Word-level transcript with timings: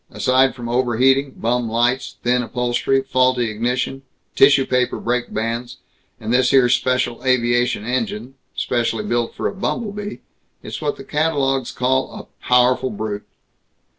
Aside 0.09 0.55
from 0.55 0.67
overheating, 0.67 1.35
bum 1.37 1.69
lights, 1.69 2.15
thin 2.23 2.41
upholstery, 2.41 3.03
faulty 3.03 3.51
ignition, 3.51 4.01
tissue 4.35 4.65
paper 4.65 4.97
brake 4.99 5.31
bands, 5.31 5.77
and 6.19 6.33
this 6.33 6.49
here 6.49 6.67
special 6.69 7.23
aviation 7.23 7.85
engine, 7.85 8.33
specially 8.55 9.03
built 9.03 9.35
for 9.35 9.47
a 9.47 9.53
bumble 9.53 9.91
bee, 9.91 10.21
it's 10.63 10.81
what 10.81 10.95
the 10.97 11.03
catalogues 11.03 11.71
call 11.71 12.11
a 12.15 12.43
powerful 12.43 12.89
brute!" 12.89 13.27